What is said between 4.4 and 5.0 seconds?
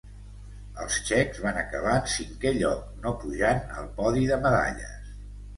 medalles.